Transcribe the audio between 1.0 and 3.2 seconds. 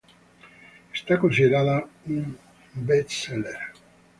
considerada un "best